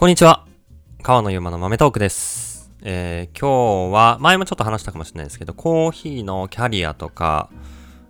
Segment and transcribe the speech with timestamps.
[0.00, 0.46] こんにちは。
[1.02, 2.72] 川野ゆうまの豆トークです。
[2.80, 7.50] えー、今日は、前もちょっと話したかもしれないですけど、コーヒーのキャリアとか、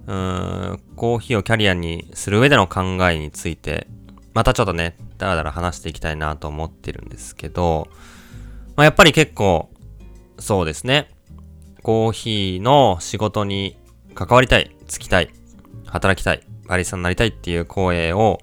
[0.07, 3.89] うーん、コーヒーをキャリアにする上での考えについて、
[4.35, 7.89] またちょっとね、だらだら話していきたいなと思ってるんですけど、
[8.77, 9.69] まあ、やっぱり結構、
[10.39, 11.11] そうですね。
[11.83, 13.77] コーヒーの仕事に
[14.15, 15.31] 関わりたい、つきたい、
[15.87, 18.39] 働きたい、バリスタになりたいっていう声を、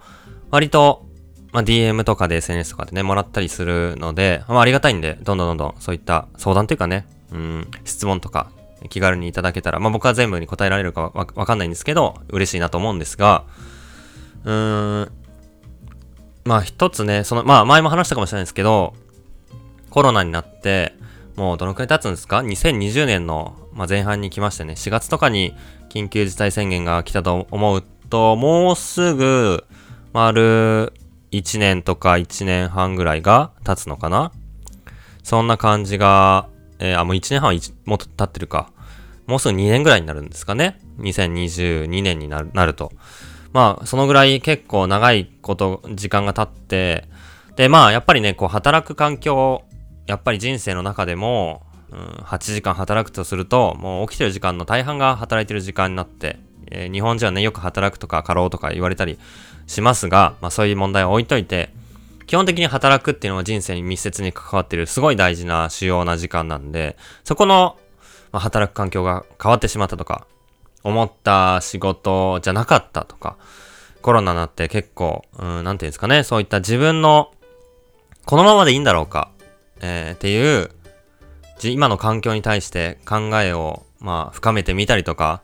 [0.51, 1.06] 割と、
[1.51, 8.51] まあ、DM とかで SNS とかでね、もらったりするので、まあ、ありがたいんで、どんどんどんどんそういった相談というかね、うん、質問とか
[8.89, 13.45] 気軽にいただけたら、まあ、僕は全部に答えられるかわわかんないんですけど、嬉しいなと思うんですが、
[14.43, 15.11] うーん、
[16.45, 18.93] まあ一つね、その、まあ前も話したかもしれないですけど、
[19.89, 20.93] コロナになって、
[21.35, 25.53] もうどのくらい経つんですか ?2020 年の、まあ、前半に来ましてね、4月とかに
[25.89, 29.65] 緊急事態宣言が来たと思うと、もうすぐ、
[30.13, 30.93] 丸
[31.31, 34.31] 1年とか1年半ぐらいが経つのかな？
[35.23, 36.47] そんな感じが、
[36.79, 38.71] えーあ、もう1年半はもっと経ってるか。
[39.25, 42.93] もうすぐ2年ぐらいになるんですかね ?2022 年になるなると。
[43.51, 47.09] まあ、そのぐらい結構長いこと、時間が経って、
[47.55, 49.63] で、まあ、やっぱりね、こう、働く環境、
[50.05, 56.39] やっぱり人生の中でも、うん、8時間働くとすると、もう起きてる時間の大半が働いてる時間になって、
[56.71, 59.19] えー日本人はね、よく働くとか過労とか言われたり
[59.67, 61.69] しますが、まあそういう問題は置いといて、
[62.27, 67.77] 基本的に働くっていうのは人生に密接に関わってるすごい大事な主要な時間なんで、そこの、
[68.33, 70.27] まあ、働く環境が変わってしまったとか、
[70.83, 73.37] 思った仕事じゃなかったとか、
[74.01, 77.31] コロナになって結構、うん、なんていうんですかね、そういった自分の、
[78.25, 79.31] このままでいいんだろうか、
[79.79, 80.69] えーっていう、
[81.63, 85.41] 今の環境に対して考えを、まあ、深めてみたりとか、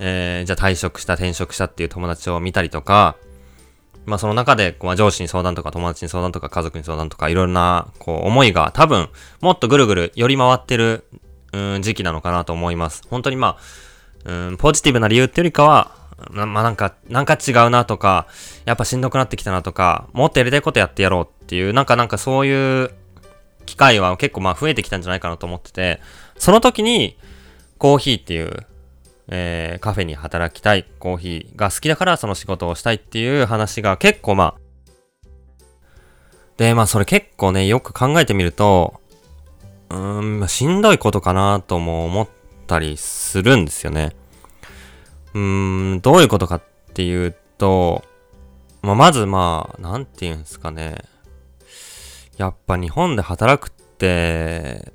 [0.00, 3.16] えーじゃあ退職した、転職したっていう友達を見たりとか、
[4.06, 9.08] まあその中で、まあ上司に相談とか友達に相談とか家族に相談とかいろんな、こう思いが多分、
[9.40, 11.04] もっとぐるぐる寄り回ってる、
[11.52, 13.02] うん、時期なのかなと思います。
[13.10, 13.58] 本当にま
[14.26, 15.96] あ、うん、ポジティブな理由ってよりかは、
[16.30, 18.26] まあなんか、なんか違うなとか、
[18.64, 22.90] やっぱしんどくなってきたなとか、もっとやりたいことやってやろうっていう、なんかなんかそういう
[23.66, 26.00] 機会は結構まあ増えてきたんじゃないかなと思ってて、
[26.36, 27.16] その時に
[27.78, 28.66] コーヒーっていう、
[29.28, 34.60] えーカフェに働きたい、コーヒーが好きだからその仕事をしたいっていう話が結構まあ、
[36.56, 39.00] で、まあそれ結構ね、よく考えてみると、
[39.90, 42.28] うーん、しんどいことかなとも思っ
[42.66, 44.14] たりするんですよね。
[45.34, 46.62] うーん、どういうことかっ
[46.94, 48.04] ていうと、
[48.82, 51.04] まあ、まずまあ、なんて言うんですかね。
[52.36, 54.92] やっぱ日本で働くって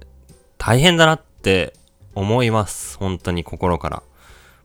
[0.58, 1.74] 大変だなって
[2.16, 2.98] 思います。
[2.98, 4.04] 本当に心から。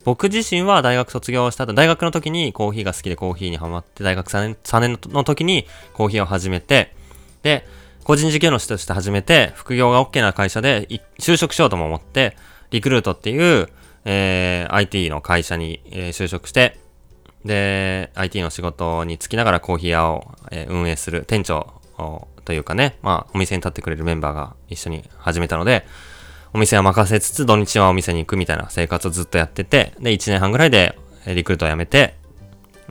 [0.08, 6.94] 僕自身は大学卒業した後、大学の時にコーヒーが好きでコーヒーにハマって、大学3年 ,3 年の時にコーヒーを始めて、
[7.42, 7.66] で、
[8.04, 10.88] 個人事業主として始めて、副業が OK な会社で
[11.18, 12.38] 就職しようとも思って、
[12.70, 13.68] リクルートっていう、
[14.06, 16.78] えー IT の会社に、えー就職して、
[17.44, 21.82] で、IT の仕事に就きながらコーヒー屋を、えー運営する店長
[22.46, 25.84] というかね、まあ、お店に立ってくれるメンバーが一緒に始めたので、
[26.52, 32.14] お店は任せつつ土日はお店に行くみたいな生活をずっとやってて、で、1年半ぐらいでリクルートを辞めて、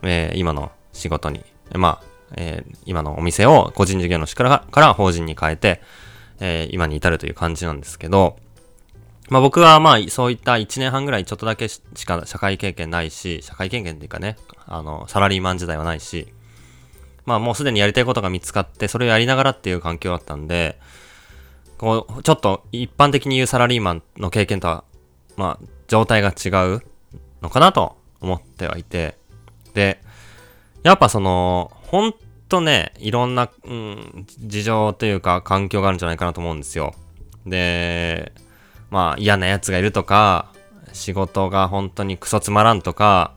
[0.02, 2.04] えー今の仕事に、まあ、
[2.36, 5.82] えー今のお店を個人事業主からから法人に変えて、
[6.40, 8.36] えー今に至るという感じなんですけど、
[9.28, 14.36] まあ僕はまあそういった1年半ぐらいちょっとだけしか社会経験ないし、社会経験っていうかね、
[14.66, 16.32] あの、サラリーマン時代はないし、
[17.26, 20.78] まあもうすでにやりたいことが見つかって、それをやりながらっていう環境だったんで、
[21.78, 24.84] こう、ちょっと一般的に言うサラリーマンの経験とは、
[25.36, 26.82] まあ状態が違う
[27.40, 29.16] のかなと思ってはいて、
[29.74, 30.00] で、
[30.82, 32.14] やっぱその、ほん
[32.48, 36.94] とね、いろんな、うん、事情というか環境があるんじゃないかなと思うんですよ。
[37.46, 38.32] で、
[38.90, 40.52] まあ嫌な奴がいるとか、
[40.92, 43.32] 仕事が本当にクソつまらんとか、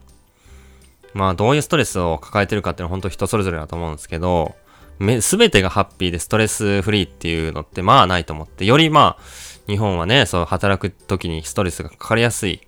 [1.14, 4.54] まあどういうストレスを抱えてるかっていうのは本当人それぞれだと思うんですけど、
[4.98, 9.22] め、すべてがハッピーでストレスフリーっていうのってまあないと思って、よりまあ
[9.66, 12.60] 日本はね、そう働く時にストレスがかかりやすい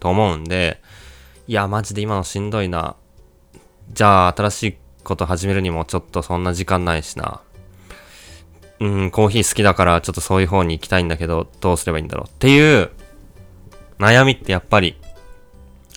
[0.00, 0.80] と思うんで、
[1.46, 2.96] いやマジで今のしんどいな。
[3.92, 7.40] じゃあ新しいこと始めるにもちょっとそんな時間ないしな。
[8.80, 12.90] うん、コーヒー好きだからちょっとそういう方に行きたいんだけど、どうすればいいんだろうっていう
[13.98, 14.96] 悩みってやっぱり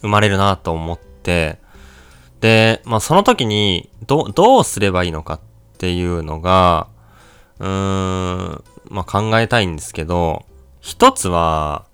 [0.02, 1.60] 生まれるなと思って、
[2.40, 5.40] で、まあその時にど、どうすればいいのか
[5.78, 6.88] ていうのが、
[7.60, 10.46] うーん、まあ考えたいんですけど、
[10.82, 11.86] 一つは、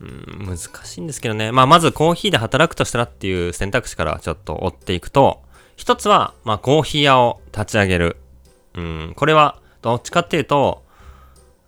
[0.00, 1.52] うん、難しいんですけどね。
[1.52, 5.42] まあまずコーヒーで働くとしたらっていう選択肢からちょっと追っていくと、
[5.76, 8.16] 一つは、まあコーヒー屋を立ち上げる。
[8.74, 10.84] うん、これはどっちかっていうと、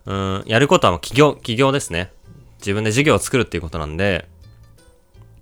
[0.05, 2.11] うん、やることは企業、企業ですね。
[2.59, 4.27] 自分で事業を作るっていうことなんで、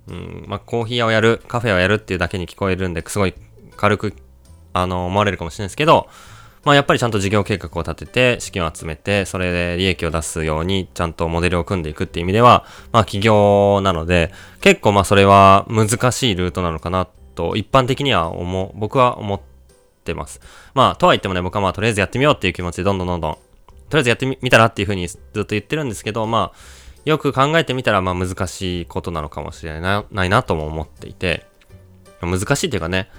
[0.07, 3.35] うん、まあ、コーヒー屋をやる、カフェをやるっていうだけに聞こえるんで、すごい
[3.77, 4.15] 軽く、
[4.73, 6.07] あの、思われるかもしれないですけど、
[6.63, 14.31] まあ、やっぱりちゃんと事業計画を立てて、資金を集めて、それで利益を出すように、ちゃんとモデルを組んでいくっていう意味では、まあ、企業なので、
[14.61, 19.41] 結構まあ、それは難しいルートなのかなと、一般的には思う、僕は思っ
[20.03, 20.39] てます。
[20.75, 23.39] まあ、とは言ってもね、僕はまあ、とりあえずやってみようっていう気持ちで、どんどんどんどん、と
[23.93, 26.57] りあえずやってみたらっていうふうにずっと言ってるんですけど、まあ、
[27.05, 31.47] よく考えてみたら、まあ、難しいことなのかもしれないなないなとも思っていて、
[32.21, 33.09] 難しいっていうかね、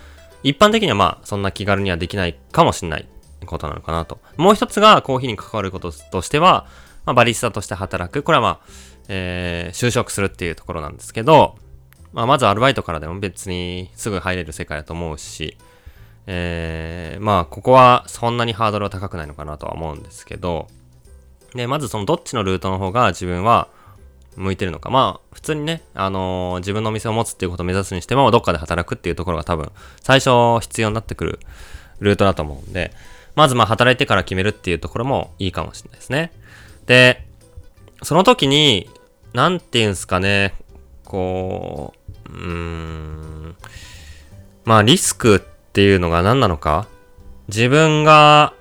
[0.42, 3.08] 一般的にはまあ、そんな気軽にはできないかもしれない
[3.46, 4.18] ことなのかなと。
[4.36, 6.66] もう一つがコーヒーに関わることとしては、
[7.04, 8.22] まあ、バリスタとして働く。
[8.22, 8.60] これはまあ、
[9.08, 11.56] えー、就職するっていうところなんですけど、
[12.12, 15.56] まあ、まずアルバイトからでも別にすぐ入れる世界だと思うし、
[16.26, 20.68] えー、まあ、ここはそんなにハードルは高くないのかなとは思うんですけど、
[21.54, 23.68] で、まずそのどっちのルートの方が自分は
[24.36, 24.90] 向いてるのか。
[24.90, 29.70] まあ、普通にね、あのー、自分のお店を持つっていうことを目指すにしても、どっかで働くっていうところが多分、
[30.00, 31.40] 最初必要になってくる
[32.00, 32.92] ルートだと思うんで、
[33.34, 36.32] まずまあ働いてから決めるっていうところもいいかもしれないですね。
[36.86, 37.26] で、
[38.02, 38.90] その時に、
[39.32, 40.54] なんて言うんすかね、
[41.04, 41.94] こ
[42.26, 43.56] う、うーん、
[44.64, 45.40] まあリスクっ
[45.72, 46.86] ていうのが何なのか
[47.48, 48.54] 自分が、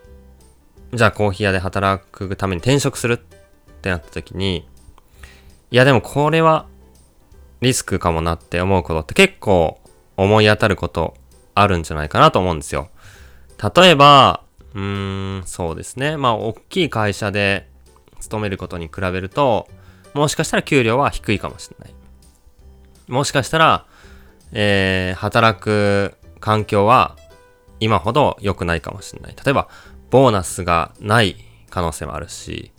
[0.93, 3.17] じゃあコーヒー屋で働くために転職するっ
[3.81, 4.67] てなった時に、
[5.71, 6.67] いやでもこれは
[7.61, 9.79] リスクかもなって思うことって結構
[10.17, 11.15] 思い当たること
[11.55, 12.89] あるんじゃないかなと思うんですよ。
[13.75, 16.17] 例えば、うーん、そうですね。
[16.17, 17.69] まあ、大きい会社で
[18.19, 19.69] 勤めることに比べると、
[20.13, 21.93] もしかしたら給料は低いかもしれない。
[23.07, 23.85] もしかしたら、
[24.51, 27.15] えー、働く環境は
[27.79, 29.35] 今ほど良くないかもしれない。
[29.45, 29.69] 例えば、
[30.09, 31.37] ボーナスがない
[31.69, 32.71] 可能性もあるし、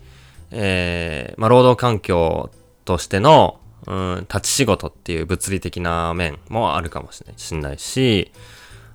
[0.50, 2.50] えー、まあ、労働環境
[2.84, 8.32] としての、うん、立ち仕事っていう物理的な面もあるかもしれないし、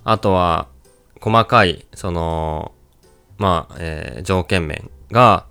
[0.04, 0.68] あとは、
[1.20, 2.72] 細かい、その、
[3.38, 5.46] まあ、えー、条件面が、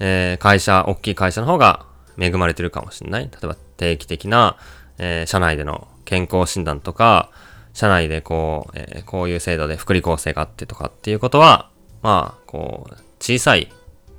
[0.00, 1.86] えー、会社、大きい会社の方が
[2.18, 3.24] 恵まれてるかもしれない。
[3.24, 4.56] 例えば定期的な、
[4.98, 7.30] えー、社内での健康診断とか、
[7.72, 11.70] 社内でこう、えー、こういう制度で福利厚生があってとかっていうことは、
[12.02, 13.72] まあ、こう、小さい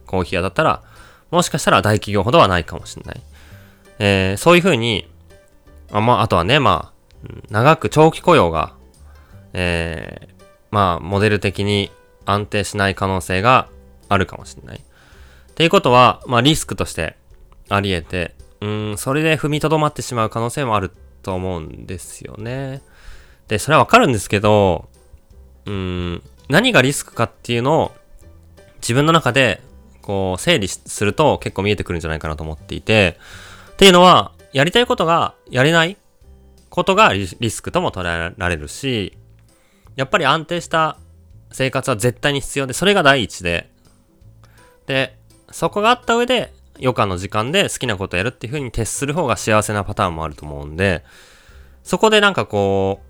[0.07, 0.81] コーヒー屋だったら、
[1.31, 3.21] もしかしたら大企業ほどはないかもしれない。
[3.99, 5.07] えー、そういうふうに、
[5.91, 8.73] あまあ、あとはね、まあ、長く長期雇用が、
[9.53, 11.91] えー、まあ、モデル的に
[12.25, 13.67] 安定しない可能性が
[14.09, 14.77] あるかもしれない。
[14.77, 17.15] っていうことは、まあリスクとして
[17.69, 20.91] あり得て、うん、それで踏みとどまってしまう可能性もある
[21.21, 22.81] と思うんですよね。
[23.47, 24.89] で、それはわかるんですけど、
[25.65, 27.91] うん、何がリスクかっていうのを
[28.77, 29.61] 自分の中で
[30.01, 33.17] こう整理すると結構見えてくるんじゃないかなと思っていて、
[33.73, 35.97] っていうのは、やりたいことがやれない
[36.69, 39.17] ことがリスクとも捉えられるし、
[39.95, 40.97] やっぱり安定した
[41.51, 43.69] 生活は絶対に必要で、それが第一で、
[44.87, 45.17] で、
[45.51, 51.03] そこがあった上で、余暇の時間で好きなことをやるっていう風に徹する方が幸せなパターンもあると思うんで、
[51.83, 53.01] そこでなんかこ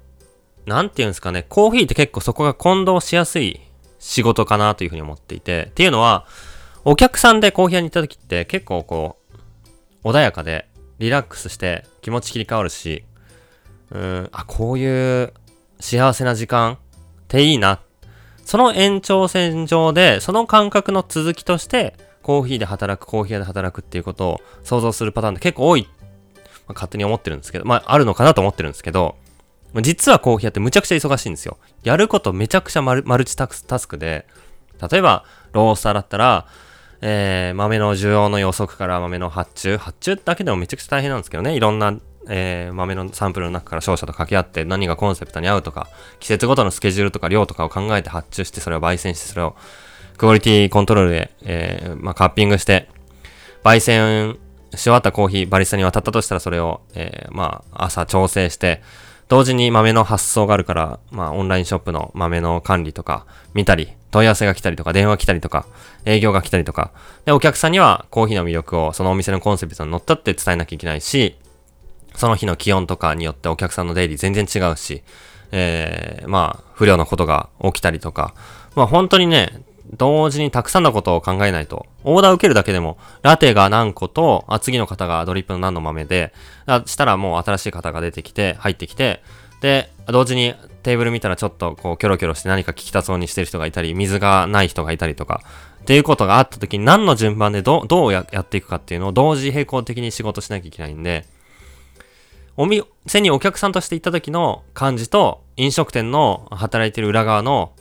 [0.66, 3.62] う、なんて言うんですかね、コーヒーって結構そこが混同しやすい
[4.00, 6.26] 仕事かなという風に思っていて、っていうのは、
[6.86, 9.23] お客さんでコーヒー屋に行った時って結構こう、
[10.04, 10.70] 穏やかで、
[11.00, 13.04] リラックスして気持ち切り替わるし、
[13.92, 15.34] うん、あ、こういう
[15.80, 16.78] 幸せな時間っ
[17.28, 17.80] ていいな
[18.46, 29.16] その延長線上で、その感覚の続きとして、コーヒーで働く、コーヒー屋で働くっていうことを想像するパターンって結構多い、まあ、勝手に思ってるんですけど、まあ、あるのかなと思ってるんですけど、
[29.82, 31.58] 実はコーヒー屋ってむちゃくちゃ忙しいんですよ。
[31.84, 34.28] やることめちゃくちゃマルチタスクで、
[34.92, 36.48] 例えば、ロースターだったら、
[37.06, 41.94] えー、豆の需要の予測から豆の発注、発注だけでもめちゃくちゃ大変なんですけどね、いろんな
[42.28, 45.90] えー、豆のサンプルの中から商社と掛け合って何がコンセプトに合うとか、
[46.22, 49.56] 季節ごとのスケジュールとか量とかを考えて発注して、それを焙煎して、それを
[50.18, 52.88] クオリティコントロールで、えー、まあ、カッピングして、
[53.64, 54.38] 焙煎
[54.74, 58.82] し終わったコーヒーバリスタに渡ったとしたらそれを、えー、まあ、朝調整して、
[59.28, 65.66] 同時に豆の発送があるから、まあ、オンラインショップの豆の管理とか見たり、問い合わせが来たりとか、電話来たりとか、
[66.06, 66.92] 営業が来たりとか、
[67.26, 71.36] で、お客さんにはコーヒーの魅力をそのお店のコンセプトに乗ったって伝えなきゃいけないし、
[72.16, 75.02] その日の気温とかによってお客さんの出入り全然違うし、
[75.52, 78.36] えー、まあ、不良のことが起きたりとか、
[78.76, 79.64] まあ本当にね、
[79.98, 86.34] 同時にたくさんのことを考えないと、オーダー受けるだけでも、ラテが何個と、あ、次の方がドリップの何の豆で、
[86.86, 89.24] したらもう新しい方が出てきて、入ってきて、
[89.62, 90.54] で、同時に
[90.84, 95.42] テーブル見たらちょっとこうキョロキョロして何か聞きたそうにしてる人がいたり、水がない人がいたりとか、
[95.82, 101.26] っていうことがあった時に何の順番でどどうやっていくかっていうのを同時並行的に仕事しなきゃいけないんで、
[102.56, 107.74] お店にお客さんとして行った時の感じと、飲食店の働いてる裏側の、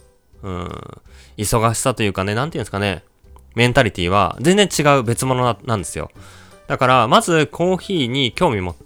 [0.43, 0.69] うん、
[1.37, 3.03] 忙しさというかね、なんていうんですかね、
[3.55, 6.11] メンタリティは全然違う別物なんですよ。
[6.69, 8.85] だから、まずコーヒーに興味持って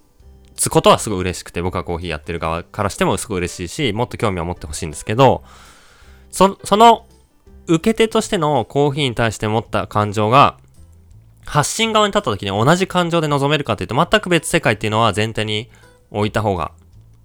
[0.56, 5.44] つことはすごい嬉しくて、僕はコーヒーやってる側からしてもすごい嬉しいし、もっと興味は持ってほしいんですけど、
[6.30, 7.06] そ、その
[7.66, 10.58] 受け手としてのコーヒーに対して持った感情が、
[11.44, 15.70] 発信側に立った時に同じ感情で臨めるかというと、全く別世界っていうのは前提に
[16.10, 16.72] 置いた方が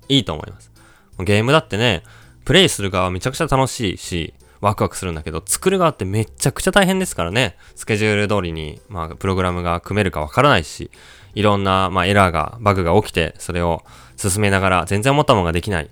[0.09, 0.71] いいと思います。
[1.19, 2.03] ゲームだってね、
[2.45, 7.57] プレイする側はめちゃくちゃ楽しいし、ワクワクするんだけど、作る側ってめちゃくちゃ大変ですからね。
[7.75, 10.91] スケジュール通りに、まあ、プログラムが組めるかわからないし、
[11.33, 13.83] いろんな、まあ、エラーが、バグが起きて、それを
[14.17, 15.89] 進めながら、全然思ったものができない。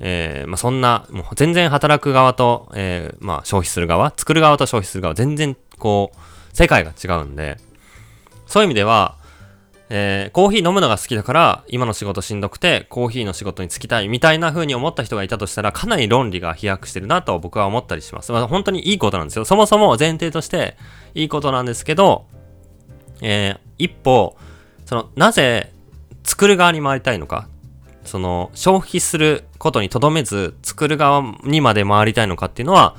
[0.00, 7.58] えー、まあ、そんな、もう全然働く側と、えー、まあ、消費する側、作る側と消費する側、全然、こう、世界が違うんで、
[8.46, 9.16] そういう意味では、
[9.88, 18.32] えー、コーヒー飲むのが好きだから、今の仕事しんどくて、コーヒーの仕事に就きたいみたいな風に思った人がいたとしたら、かなり論理が飛躍してるなと僕は思ったりします。
[18.32, 19.44] まあ、本当にいいことなんですよ。
[19.44, 20.76] そもそも前提として
[21.14, 22.26] いいことなんですけど、
[23.22, 24.36] えー、一歩、
[24.86, 25.72] その、なぜ
[26.24, 27.48] 作る側に回りたいのか、
[28.04, 32.96] その、消費することにとどめず、作る側にまで回りたいのかっていうのは、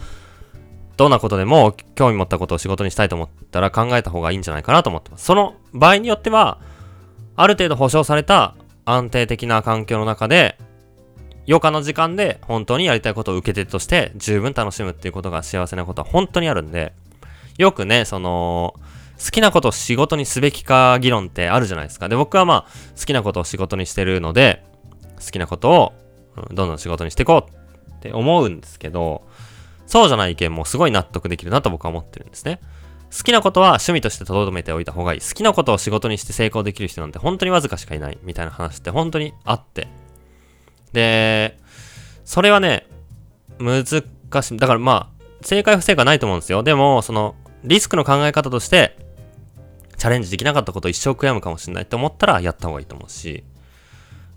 [0.96, 5.26] どんなことでも興味持ったことを仕事にしたいと思ったら考えた方がいいんじゃないかなと思ってます。
[5.26, 6.60] その場合によっては、
[7.38, 10.58] ある程度保証された安定的な環境の中で、
[11.48, 16.94] 余暇の時間で本当にやりたいことを受け手として十分楽しむっていうことが幸せなことは本当にあるんで、
[17.58, 18.74] よくね、その、
[19.24, 22.10] 好きなことを仕事にすべきか議論ってあるじゃないですか。
[22.10, 24.64] で、僕はまあ、好きなことを仕事にしてるので、
[25.24, 25.94] 好きなことを
[26.52, 29.28] どんどん仕事にしていこうって思うんですけど、
[29.86, 32.60] そうじゃない意見もすごい納得できるなと僕は思ってるんですね。
[33.16, 35.22] 好きなことは趣味として留めておいた方がいい。
[35.22, 39.88] 好きなことを仕事にして成功できる人なんて本当にわずかしかいないみたいな話って本当にあって。
[40.94, 41.58] で、
[42.26, 42.88] それはね、
[43.60, 44.58] 難しい。
[44.58, 46.64] だからまあ、正解不正解ないと思うんですよ。
[46.64, 48.98] でも、その、リスクの考え方として、
[49.98, 53.44] チャレンジできなかったことを一生悔やむかもしれないって思ったらやった方がいいと思うし、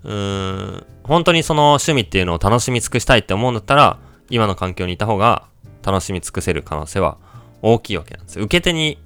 [0.04, 3.98] うーん、本当にその趣味っていうのを楽しみ尽くしたいって思うんだったら、
[4.30, 5.44] 今の環境にいた方が
[5.82, 7.18] 楽しみ尽くせる可能性は
[7.62, 8.44] 大きいわけなんですよ。
[8.44, 8.98] 受け手に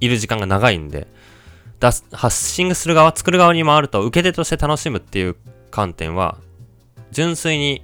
[0.00, 1.06] いる時間が長いんで、
[1.80, 5.36] 出す、発信する側、作る側に回ると、受け手として楽しむっていう
[5.70, 6.38] 観点は、
[7.10, 7.82] 純粋に、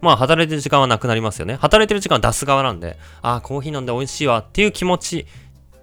[0.00, 1.56] まあ、働いてる時間はなくなりますよね。
[1.56, 5.26] 働いてる時間は出す側なんで、ああ、コーヒー飲んで美味しいわっていう気持ち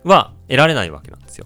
[0.04, 1.46] は得られないわけなんですよ。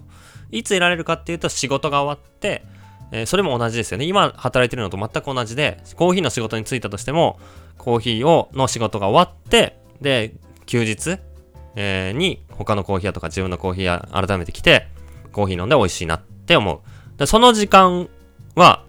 [0.50, 2.64] いつ得られるかっていうと、仕事が終わって、
[3.10, 4.04] えー、それも同じですよね。
[4.04, 7.38] 今働いてるのと全く同じで、コーヒーの仕事に就いたとしても、
[7.76, 10.34] コーヒーを、の仕事が終わって、で、
[10.66, 11.18] 休日、
[11.80, 14.88] えー、に他のコーヒー屋とか自分のコーヒー屋改めて来て、
[15.30, 16.80] コーヒー飲んで美味しいなって思う。
[17.18, 18.08] でその時間
[18.56, 18.82] は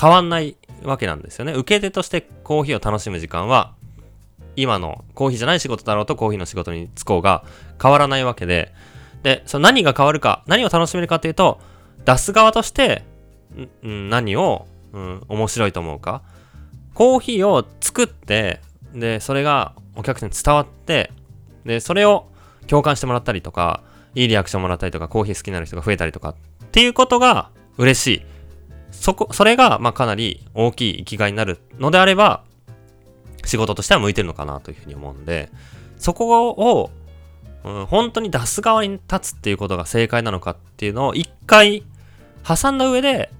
[0.00, 1.52] 変わんないわけなんですよね。
[1.52, 3.74] 受け手としてコーヒーを楽しむ時間は、
[4.56, 7.44] 今のコーヒーじゃない仕事だろうとコーヒーの仕事に就こうが
[7.80, 8.72] 変わらないわけで、
[9.22, 11.60] で、その何が変わるか、何を楽しめるかというと、
[12.06, 13.04] 出す側として、
[13.86, 16.22] ん何を、うん、面白いと思うか。
[16.94, 18.62] コーヒーを作って、
[18.94, 21.12] で、それがお客さんに伝わって、
[21.64, 22.26] で、それを
[22.66, 23.82] 共感してもらったりとか、
[24.14, 26.34] いいリアクションもらったりとか、コーヒー好きになる人が増えたりとかっ
[26.72, 28.22] ていうことが嬉しい。
[28.90, 32.42] そこ、それが、まあ、かなり大きい生きがいになるのであれば、
[33.44, 35.50] 仕事としては向いてるのかなというふうに思うんで、
[35.96, 36.90] そこを、
[37.64, 41.84] うん、本当に出す側に立つっていうことが正解なのかっていうのを一回
[42.42, 43.30] 挟んだ上で、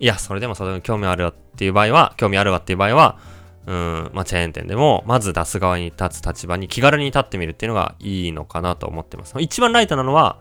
[0.00, 3.18] いや、それでもそれに興味あるわっていう場合は、興味あるわっていう場合は、
[3.66, 9.34] うん、まあ、チェーン店でも、まず出す側に立つ立場に気軽に立ってみるっていうのがいいのかなと思ってます。
[9.40, 10.38] 一番ライトなのは、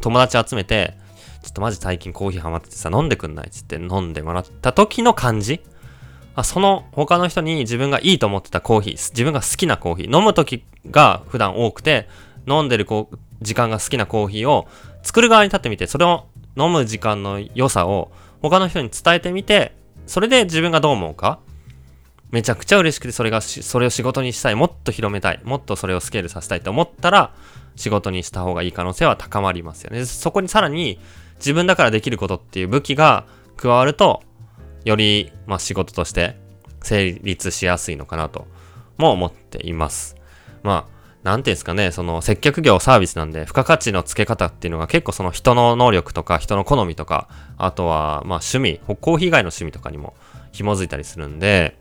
[0.00, 0.96] 友達集めて、
[1.42, 5.60] ちょっとマジ最近コーヒーハマっててさ、飲んでくんないっつって飲んでもらった時の感じ
[6.36, 12.08] あその他の人に自分がいいと思ってたコーヒー、自分が好きなコーヒー、飲む時が普段多くて、
[12.48, 12.86] 飲んでる
[13.40, 14.66] 時間が好きなコーヒーを
[15.02, 16.26] 作る側に立ってみて、それを
[16.56, 18.10] 飲む時間の良さを
[18.42, 19.76] 他の人に伝えてみて、
[20.06, 21.38] それで自分がどう思うか
[22.34, 27.32] めちゃくちゃ嬉しくて、それがそれを仕事にしたい、もっと広めたい、もっとそれをスケールさせたいと思ったら、
[27.76, 30.04] 仕事にした方がいい可能性は高まりますよね。
[30.04, 30.98] そこにさらに、
[31.36, 33.24] 自分だからできることっていう武器が
[33.56, 34.24] 加わると、
[34.84, 36.36] より、まあ、仕事として
[36.82, 38.48] 成立しやすいのかなと
[38.98, 40.16] も思っています。
[40.64, 50.14] まあ、なんていうんですかね、その接客業サービスなんで、付加価値の付け方っていうのが結構その人の能力とか人の好みとか、あとはまあ趣味、コーヒー以外の趣味とかにも
[50.50, 51.78] 紐づいたりするんで、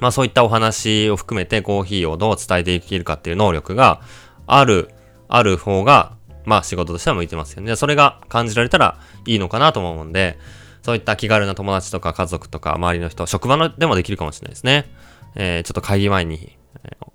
[0.00, 4.00] まあそういったお話を含めてコーヒーをどう伝えていけるかっていう能力が
[4.46, 4.90] ある、
[5.28, 7.76] ある方が、まあ仕事としては向いてますよね。
[7.76, 10.38] それが感じられたらいいのかなと思うんで、
[10.82, 14.84] そういった気軽な友達とか家族とか周りの人、職場のでもできるかもしれないですね。
[15.34, 16.58] えー、ちょっと会議前に、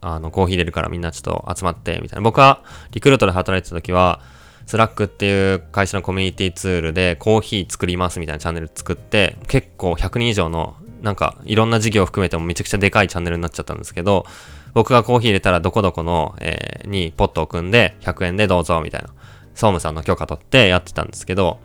[0.01, 2.21] あの、コーヒー入れるからみんなちょっと集まって、みたいな。
[2.21, 4.21] 僕はリクルートで働いてた時は、
[4.65, 14.25] Slack っていう会社のコミュニティツールでコーヒー作りますみたいなチャンネル作って、結構100人以上の、なんかいろんな事業を含めてもめちゃくちゃでかいチャンネルになっちゃったんですけど、
[14.73, 19.09] 僕がコーヒー入れたらどこどこの、えー、にポットを組んで100円でどうぞみたいな、
[19.53, 21.59] 総務さんの許可取ってやってたんですけど、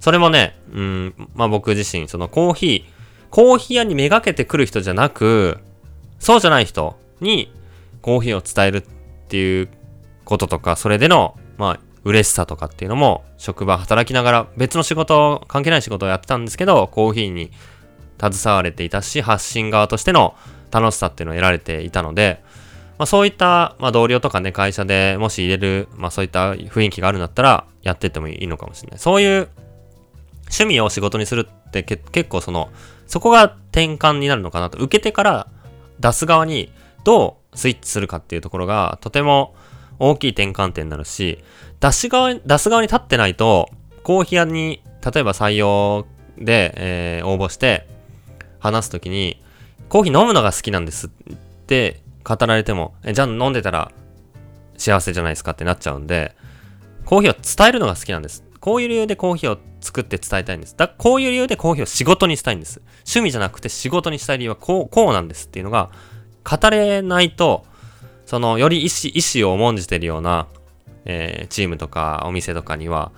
[0.00, 5.58] それもね、うん、まあ僕自身、そのコーヒー、コーヒー屋にめがけてくる人じゃなく、
[6.18, 7.52] そうじゃない人に
[8.02, 9.68] コーヒーを伝えるっていう
[10.24, 17.50] こととか、それでの、まあ、嬉しさとかっていうのも、職場働きながら別の仕事、関係ない仕事をやってたんですけど、コーヒーに
[18.20, 20.34] 携われていたし、発信側としての
[20.70, 22.42] 楽しさっていうのを得られていたので、
[22.98, 28.98] まあ、そういった、まあ、同僚とかね、会社でもし入れる、まあ、そういった雰囲気があるんだったら、やってってもいいのかもしれない。
[28.98, 29.48] そういう
[30.46, 32.70] 趣味を仕事にするって結構その、
[33.06, 34.78] そこが転換になるのかなと。
[34.78, 35.46] 受けてから
[36.00, 36.72] 出す側に
[37.04, 39.54] どうスイッチするかっていうところが、とても
[39.98, 41.38] 大きい転換点になるし、
[41.80, 43.70] 出し側、出す側に立ってないと、
[44.02, 46.06] コーヒー屋に、例えば採用
[46.38, 47.86] で、えー、応募して、
[48.58, 49.42] 話すときに、
[49.88, 51.10] コーヒー飲むのが好きなんですっ
[51.66, 53.90] て語られても、え、じゃあ飲んでたら
[54.76, 56.34] 幸せじゃないですかってなっちゃうんで、
[57.04, 58.44] コーヒーを伝えるのが好きなんです。
[58.60, 60.76] こういう理由でコーヒーを作って伝えたいんです。
[60.76, 62.82] だこういう理由でコーヒーを仕事にしたいんです。
[62.98, 65.90] 趣味じゃなくて仕事にしたい理由はこう、こうなんですっていうのが
[66.44, 67.64] 語れないと、
[68.26, 70.48] その、より意思、意思を重んじてるような、
[71.06, 73.10] えー、チームとかお店とかには、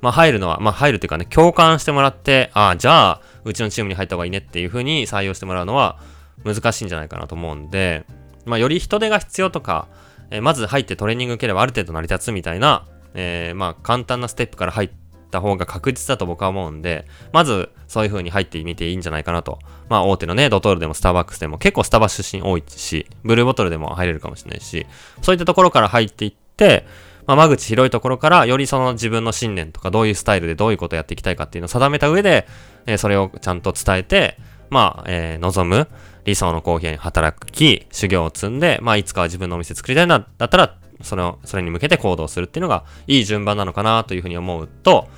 [0.00, 5.98] まあ入るのは、まあ入るっていうかね、共感してもらって、ああ、じゃあ、うちのチームに入った方がいいねっていう風に採用してもらうのは
[6.44, 8.04] 難しいんじゃないかなと思うんで、
[8.44, 9.88] まあより人手が必要とか、
[10.30, 14.90] えー、まず入ってトレーニング受ければある程度成り立つみたいな、えー、まあ簡単なステップから入っ
[15.30, 19.58] た方が確実だと僕は思うんで、まずそういう風に入ってみていいんじゃないかなと。
[19.88, 24.86] まあ大手のね、ドトールでもスターバックスでも結構スタバ出身多いし、ブルーボトルでも入れるかもしれないし、
[25.22, 26.86] そういったところから入っていって、
[27.28, 32.46] まあ、間口広いところから、よりその自分の信念とか、どういうスタイルでどういうことをやっていきたいかっていうのを定めた上で、
[32.88, 34.38] えー、それをちゃんと伝えて、
[34.70, 35.88] まあ、えー、望む
[36.24, 45.08] 理想のコーヒーに働き、修行を積んで、まあ、いつかは自分のお店作りたいな、だったら、それを、それに向けて行動するっていうのが、いい順番なのかなというふうに思うと、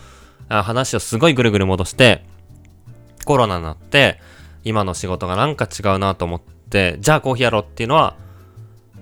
[0.48, 2.24] 話をすごいぐるぐる戻して、
[3.24, 4.20] コロナになって、
[4.64, 8.16] 今の仕事がなんか違うなと思って、じゃあコーヒーやろうっていうのは、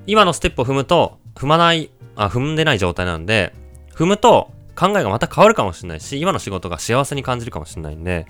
[0.06, 3.54] 今のステップを踏むと、踏まないあ、踏んでない状態なんで、
[3.94, 8.26] 踏むと考えがまた変わるかもしれないし、今の仕事が幸せに感じるかもしれないんで、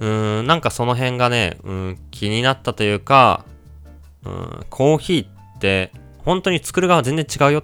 [0.00, 3.44] うーん、なんかその辺がね、うん、気になったというか、
[4.24, 5.92] うん、コーヒーって
[6.24, 7.62] 本当に作る側全然違うよ。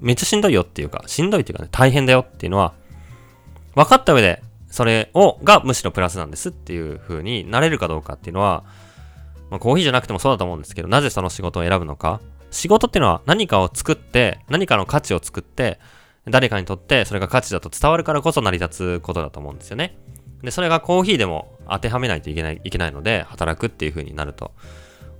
[0.00, 2.74] めっちゃしんどいよっていうか、しんどいっていうかね、大変だよっていうのは、
[3.74, 8.64] 分かった上で、それを、がむしろプラスなんですっていう風になれるかどうかっていうのは、
[9.50, 12.20] まあ、コーヒーじゃなくてもそうだと思うんですけど、なぜその仕事を選ぶのか。
[12.50, 15.78] 仕事っていうのは何かを作って、何かの価値を作って、
[16.26, 19.96] 誰かにとってそれが価値だと伝わるからこそ成り立つことだと思うんですよね。
[20.44, 24.52] で、それがコーヒーでも当てはめないといけない、いけないので、働くっていう風になると。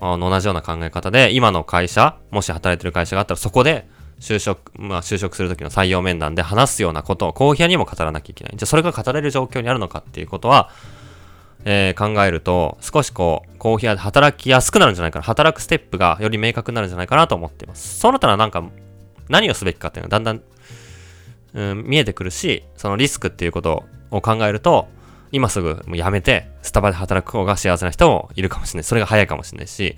[0.01, 3.89] あの同じような考え方で、今の会社、もし働いてる会社があったらそこで、
[4.21, 8.57] 就職、まあ就職するときの採用面談で話すようなことをコーヒー屋にも語らなきゃいけない。
[8.57, 10.71] じゃあそれが語れる状況にあるのかっていうことは、
[11.65, 15.25] えー、考えると、少しこう、コーヒー屋で働きやすくなるんじゃないかな。
[15.25, 17.99] 働くステップがより明確になるんじゃないかなと思っています。
[17.99, 18.63] そうなったらなんか、
[19.29, 20.43] 何をすべきかっていうのがだんだん、
[21.55, 24.89] うん、見えてくるし、そのリスクっていうことを考えると、
[25.35, 28.85] 今すぐもうやめて、スタバで働く方が幸せな人もいるかもしれない。
[28.85, 29.97] それが早いかもしれないし、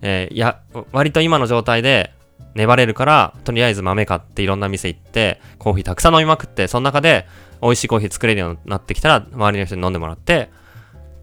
[0.00, 2.14] えー、いや、割と今の状態で
[2.54, 7.26] 粘れるから、とりあえず豆買っていろんな店行って、コーヒーたくさん飲みまくって、その中で
[7.60, 10.48] 美味しいコーヒー作れるようになってきたら、周りの人に飲んでもらって、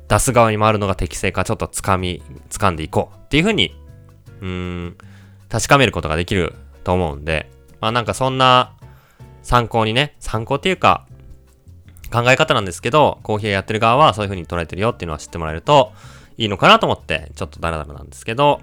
[0.08, 3.76] 出す側に回るのが適正かちょっと掴み、掴んでいこうっていうふうに、
[4.42, 4.48] うー
[4.90, 4.98] ん、
[5.50, 7.50] 確かめることができると思うんで、
[7.82, 8.76] まあなんかそんな
[9.42, 11.08] 参考にね、参考っていうか、
[12.16, 15.92] 考え方なんですけど、コーヒーやってる側はそういう風に捉えてるよっていうのは知ってもらえると
[16.38, 18.62] いいのかなと思って、ちょっとダラダラなんですけど、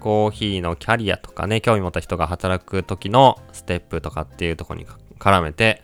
[0.00, 4.86] コーヒーのキャリアとかね、興味持った人が働く時のステップとかっていうとこに
[5.18, 5.82] 絡めて、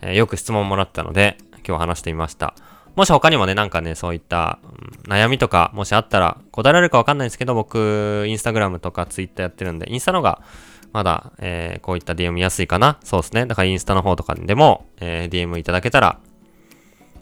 [0.00, 2.54] えー、よく質問もらったので、今日話してみました。
[2.96, 10.42] もし他にもね、なんかね、そういった、うん悩みとか、もしあったら答えられるかわかんないんですけど、僕、インスタグラムとかツイッターやってるんで、インスタの方が、
[10.92, 12.98] まだ、えー、こういった DM 見やすいかな。
[13.02, 13.46] そうですね。
[13.46, 16.18] だからインスタの方とかでも、えー、DM いただけたら、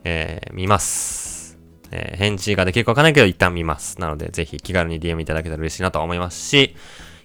[0.04, 1.58] えー、見ます。
[1.90, 4.00] えー、返事ができるかわかんないけど一旦見ます。
[4.00, 6.74] なので、ぜひ気軽に DM いただけたら嬉しいなと思いますし、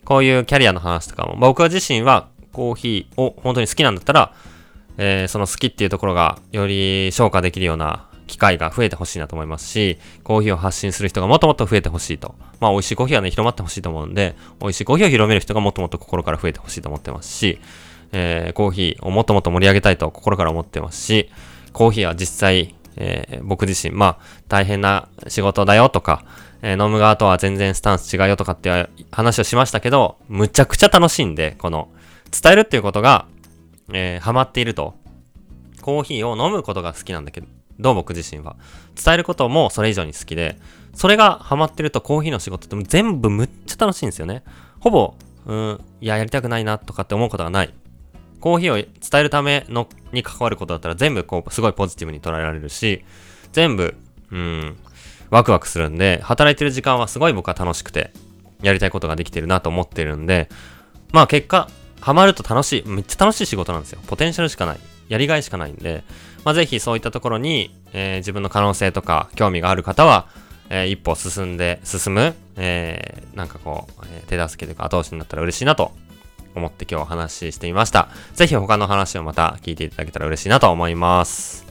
[0.06, 4.34] こういうキャリアの話とかも、僕自身はコーヒーを本当に好きなんだったら、
[4.98, 12.36] えー、その好きっていうところがより消化できるような機会が増えてほしいなと思いますし、コーヒーを発信する人がもっともっと増えてほしいと。
[12.60, 17.60] まあ美味しいコーヒーはね、広まってほしいと思うんで、美味しいコーヒーを広める人がもっともっと心から増えてほしいと思ってますし、
[18.12, 21.30] えー、コーヒーをもっともっと盛り上げたいと心から思ってますし、
[21.74, 26.24] コーヒーは実際、えー、僕自身、まあ、大変な仕事だよとか、
[26.62, 31.90] えー、飲む側とは全然スタンス違うよとかって話をしましたけど、むちゃくちゃ楽しいんで、この、
[32.32, 33.26] 伝えるっていうことが、
[33.92, 34.96] えー、ハマっていると。
[35.82, 37.44] コーヒーを飲むことが好きなんだけ
[37.78, 38.56] ど、僕自身は。
[38.96, 40.58] 伝えることもそれ以上に好きで、
[40.94, 44.44] それがハマってるとコーヒーの仕事って全部むっちゃ楽しいんですよね。
[44.80, 47.74] ほぼ、うん、いや、やりたくないなとかって思うことがない。
[48.44, 53.06] コーヒーを伝えるための、に関わることだったら全部こう、すごいポジティブに捉えられるし、
[53.54, 53.96] 全部、
[54.34, 54.78] うん、
[55.30, 58.12] ワクワクするんで、働いてる時間はすごい僕は楽しくて、
[58.62, 60.50] やりたいことができてるなと思ってるんで、
[61.14, 61.70] まあ結果、
[62.02, 64.02] ハマると楽しい、めっちゃ楽しい仕事なんですよ。
[64.08, 64.78] ポテンシャルしかない。
[65.08, 66.04] やりがいしかないんで、
[66.44, 70.28] まあぜひそういったところに、えー、自分の可能性とか興味がある方は、
[70.70, 75.94] えー、一歩進んで、進む、えー、なんかこう、え手助けというか後押しになったら嬉しいなと
[76.56, 78.10] 思って今日お話ししてみました。
[78.34, 81.63] ぜひ他の話をまた聞いていただけたら嬉しいなと思います。